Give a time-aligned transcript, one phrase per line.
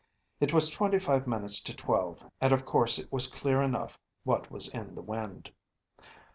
[0.39, 4.49] ’It was twenty five minutes to twelve, and of course it was clear enough what
[4.49, 5.51] was in the wind.